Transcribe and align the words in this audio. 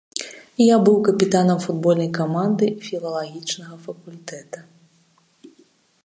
Я 0.63 0.75
быў 0.85 0.95
капітанам 1.07 1.59
футбольнай 1.65 2.07
каманды 2.19 2.65
філалагічнага 2.87 3.75
факультэта. 3.85 4.59